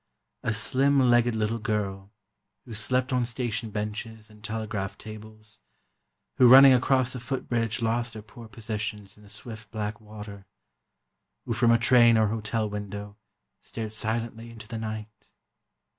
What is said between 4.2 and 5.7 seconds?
and telegraph tables,